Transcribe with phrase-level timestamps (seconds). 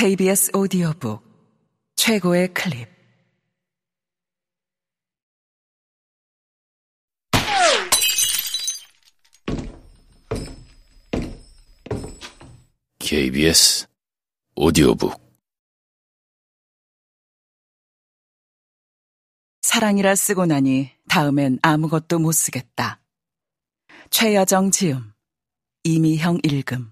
[0.00, 1.22] KBS 오디오북
[1.94, 2.88] 최고의 클립.
[12.98, 13.86] KBS
[14.54, 15.20] 오디오북.
[19.60, 23.02] 사랑이라 쓰고 나니 다음엔 아무것도 못 쓰겠다.
[24.08, 25.12] 최여정 지음
[25.84, 26.90] 이미형 읽음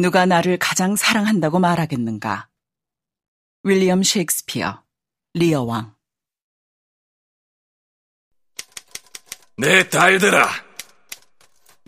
[0.00, 2.48] 누가 나를 가장 사랑한다고 말하겠는가?
[3.64, 4.82] 윌리엄 셰익스피어,
[5.34, 5.94] 리어 왕.
[9.58, 10.48] 내 딸들아,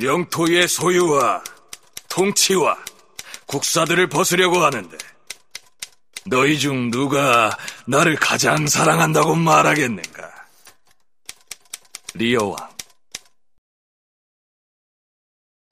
[0.03, 1.43] 영토의 소유와
[2.11, 2.77] 통치와
[3.47, 4.99] 국사들을 벗으려고 하는데
[6.27, 7.57] 너희 중 누가
[7.87, 10.31] 나를 가장 사랑한다고 말하겠는가?
[12.15, 12.72] 리어 왕.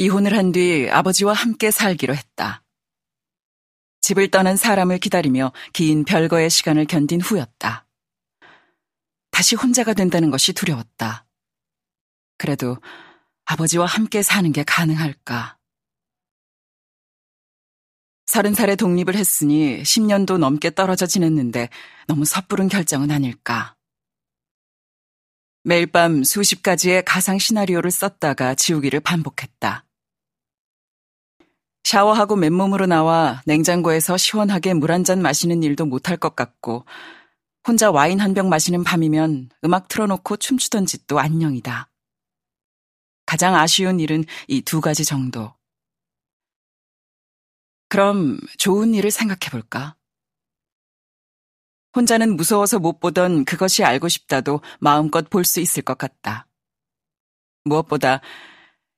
[0.00, 2.64] 이혼을 한 뒤 아버지와 함께 살기로 했다.
[4.00, 7.86] 집을 떠난 사람을 기다리며 긴 별거의 시간을 견딘 후였다.
[9.30, 11.26] 다시 혼자가 된다는 것이 두려웠다.
[12.38, 12.78] 그래도
[13.44, 15.58] 아버지와 함께 사는 게 가능할까?
[18.24, 21.68] 서른 살에 독립을 했으니 10년도 넘게 떨어져 지냈는데
[22.06, 23.76] 너무 섣부른 결정은 아닐까?
[25.62, 29.84] 매일 밤 수십 가지의 가상 시나리오를 썼다가 지우기를 반복했다.
[31.84, 36.84] 샤워하고 맨몸으로 나와 냉장고에서 시원하게 물 한 잔 마시는 일도 못할 것 같고,
[37.66, 41.88] 혼자 와인 한 병 마시는 밤이면 음악 틀어놓고 춤추던 짓도 안녕이다.
[43.26, 45.54] 가장 아쉬운 일은 이 두 가지 정도.
[47.88, 49.96] 그럼 좋은 일을 생각해 볼까?
[51.96, 56.46] 혼자는 무서워서 못 보던 그것이 알고 싶다도 마음껏 볼 수 있을 것 같다.
[57.64, 58.20] 무엇보다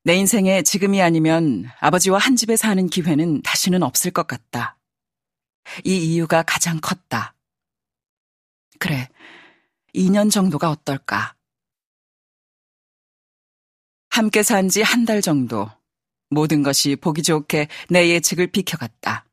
[0.05, 4.78] 내 인생에 지금이 아니면 아버지와 한 집에 사는 기회는 다시는 없을 것 같다.
[5.84, 7.34] 이 이유가 가장 컸다.
[8.81, 9.09] 그래,
[9.94, 11.37] 2년 정도가 어떨까?
[14.10, 15.71] 함께 산 지 한 달 정도,
[16.31, 19.25] 모든 것이 보기 좋게 내 예측을 비켜갔다.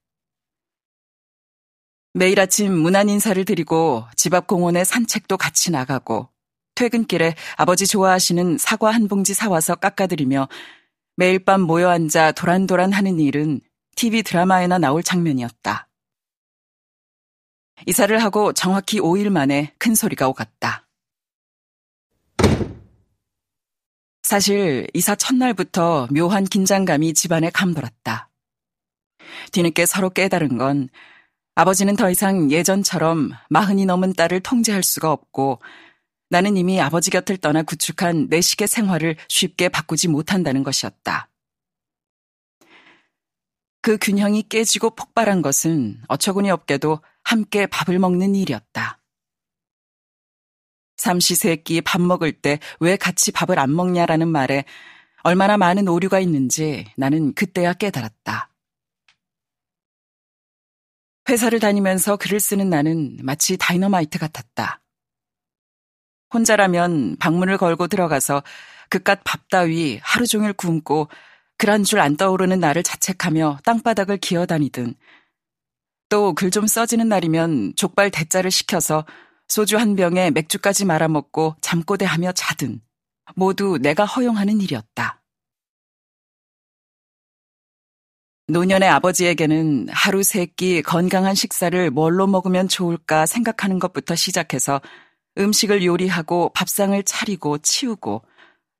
[2.13, 6.29] 매일 아침 문안 인사를 드리고 집 앞 공원에 산책도 같이 나가고
[6.79, 10.47] 퇴근길에 아버지 좋아하시는 사과 한 봉지 사와서 깎아드리며
[11.17, 13.59] 매일 밤 모여 앉아 도란도란 하는 일은
[13.97, 15.89] TV 드라마에나 나올 장면이었다.
[17.85, 20.87] 이사를 하고 정확히 5일 만에 큰 소리가 오갔다.
[24.23, 28.29] 사실 이사 첫날부터 묘한 긴장감이 집안에 감돌았다.
[29.51, 30.87] 뒤늦게 서로 깨달은 건
[31.55, 35.59] 아버지는 더 이상 예전처럼 마흔이 넘은 딸을 통제할 수가 없고
[36.29, 41.29] 나는 이미 아버지 곁을 떠나 구축한 내식의 생활을 쉽게 바꾸지 못한다는 것이었다.
[43.81, 48.99] 그 균형이 깨지고 폭발한 것은 어처구니 없게도 함께 밥을 먹는 일이었다.
[50.97, 54.65] 삼시세끼 밥 먹을 때 왜 같이 밥을 안 먹냐라는 말에
[55.23, 58.49] 얼마나 많은 오류가 있는지 나는 그때야 깨달았다.
[61.29, 64.81] 회사를 다니면서 글을 쓰는 나는 마치 다이너마이트 같았다.
[66.33, 68.43] 혼자라면 방문을 걸고 들어가서
[68.89, 71.09] 그깟 밥 따위 하루 종일 굶고
[71.57, 74.95] 그런 줄 안 떠오르는 나를 자책하며 땅바닥을 기어다니든
[76.09, 79.05] 또 글 좀 써지는 날이면 족발 대짜를 시켜서
[79.47, 82.81] 소주 한 병에 맥주까지 말아먹고 잠꼬대하며 자든
[83.35, 85.21] 모두 내가 허용하는 일이었다.
[88.47, 94.81] 노년의 아버지에게는 하루 세 끼 건강한 식사를 뭘로 먹으면 좋을까 생각하는 것부터 시작해서
[95.39, 98.23] 음식을 요리하고 밥상을 차리고 치우고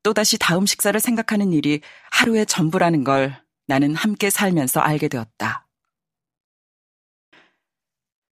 [0.02, 5.66] 또다시 다음 식사를 생각하는 일이 하루의 전부라는 걸 나는 함께 살면서 알게 되었다.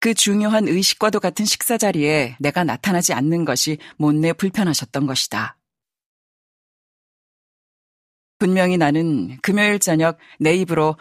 [0.00, 5.59] 그 중요한 의식과도 같은 식사 자리에 내가 나타나지 않는 것이 못내 불편하셨던 것이다.
[8.38, 10.97] 분명히 나는 금요일 저녁 내 입으로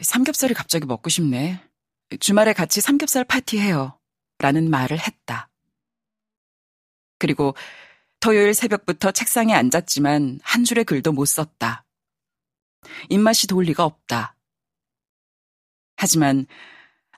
[0.00, 1.60] 삼겹살이 갑자기 먹고 싶네.
[2.20, 3.98] 주말에 같이 삼겹살 파티해요.
[4.38, 5.48] 라는 말을 했다.
[7.18, 7.54] 그리고
[8.20, 11.84] 토요일 새벽부터 책상에 앉았지만 한 줄의 글도 못 썼다.
[13.08, 14.36] 입맛이 돌 리가 없다.
[15.96, 16.46] 하지만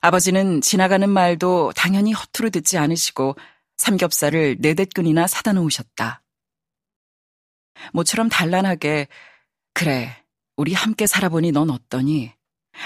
[0.01, 3.35] 아버지는 지나가는 말도 당연히 허투루 듣지 않으시고
[3.77, 6.21] 삼겹살을 네댓근이나 사다 놓으셨다.
[7.93, 9.07] 모처럼 단란하게
[9.73, 10.23] 그래,
[10.57, 12.33] 우리 함께 살아보니 넌 어떠니?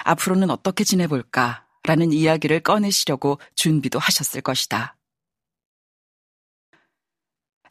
[0.04, 1.66] 앞으로는 어떻게 지내볼까?
[1.84, 4.96] 라는 이야기를 꺼내시려고 준비도 하셨을 것이다.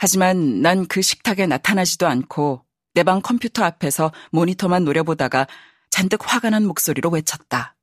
[0.02, 2.64] 하지만 난 그 식탁에 나타나지도 않고
[2.94, 5.46] 내 방 컴퓨터 앞에서 모니터만 노려보다가
[5.90, 7.76] 잔뜩 화가 난 목소리로 외쳤다.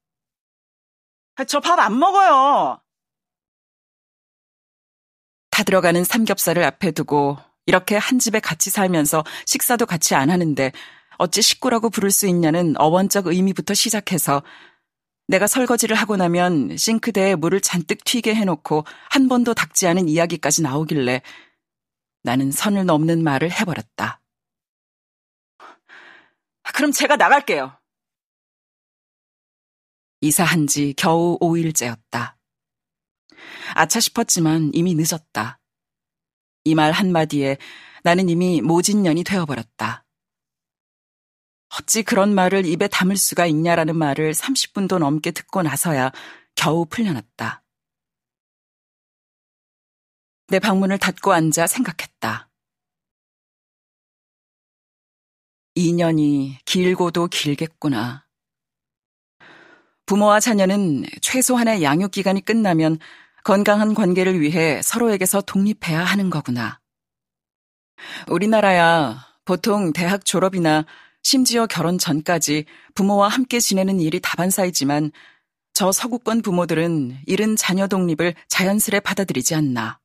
[1.47, 2.81] 저 밥 안 먹어요.
[5.51, 10.73] 타들어가는 삼겹살을 앞에 두고 이렇게 한 집에 같이 살면서 식사도 같이 안 하는데
[11.19, 14.43] 어찌 식구라고 부를 수 있냐는 어원적 의미부터 시작해서
[15.29, 21.21] 내가 설거지를 하고 나면 싱크대에 물을 잔뜩 튀게 해놓고 한 번도 닦지 않은 이야기까지 나오길래
[22.23, 24.21] 나는 선을 넘는 말을 해버렸다.
[26.73, 27.77] 그럼 제가 나갈게요.
[30.21, 32.35] 이사한 지 겨우 5일째였다.
[33.73, 35.59] 아차 싶었지만 이미 늦었다.
[36.65, 37.57] 이 말 한마디에
[38.03, 40.05] 나는 이미 모진년이 되어버렸다.
[41.77, 46.11] 어찌 그런 말을 입에 담을 수가 있냐라는 말을 30분도 넘게 듣고 나서야
[46.55, 47.63] 겨우 풀려났다.
[50.49, 52.49] 내 방문을 닫고 앉아 생각했다.
[55.77, 58.25] 2년이 길고도 길겠구나.
[60.07, 62.97] 부모와 자녀는 최소한의 양육 기간이 끝나면
[63.43, 66.79] 건강한 관계를 위해 서로에게서 독립해야 하는 거구나.
[68.27, 70.85] 우리나라야 보통 대학 졸업이나
[71.21, 75.11] 심지어 결혼 전까지 부모와 함께 지내는 일이 다반사이지만
[75.73, 79.99] 저 서구권 부모들은 이른 자녀 독립을 자연스레 받아들이지 않나.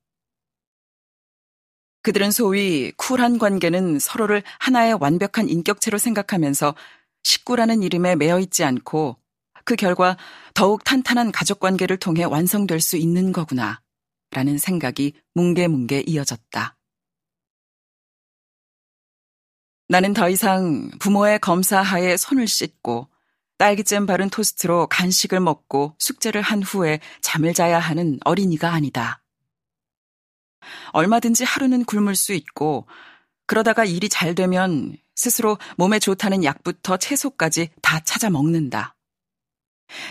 [2.04, 6.74] 그들은 소위 쿨한 관계는 서로를 하나의 완벽한 인격체로 생각하면서
[7.22, 9.16] 식구라는 이름에 매여 있지 않고
[9.64, 10.18] 그 결과
[10.52, 13.80] 더욱 탄탄한 가족 관계를 통해 완성될 수 있는 거구나.
[14.30, 16.76] 라는 생각이 뭉게뭉게 이어졌다.
[19.88, 23.08] 나는 더 이상 부모의 검사 하에 손을 씻고
[23.56, 29.23] 딸기잼 바른 토스트로 간식을 먹고 숙제를 한 후에 잠을 자야 하는 어린이가 아니다.
[30.92, 32.86] 얼마든지 하루는 굶을 수 있고
[33.46, 38.96] 그러다가 일이 잘 되면 스스로 몸에 좋다는 약부터 채소까지 다 찾아 먹는다.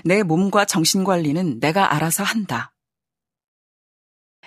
[0.03, 2.73] 내 몸과 정신 관리는 내가 알아서 한다.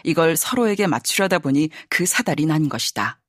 [0.04, 3.20] 이걸 서로에게 맞추려다 보니 그 사달이 난 것이다.